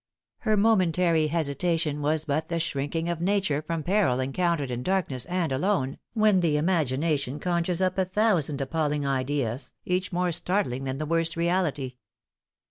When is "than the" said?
10.85-11.05